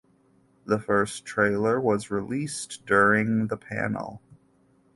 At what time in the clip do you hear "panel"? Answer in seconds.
3.55-4.19